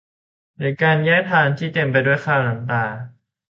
[0.57, 2.83] หรือการแยกทางที่เต็มไปด้วยคราบน้ำตา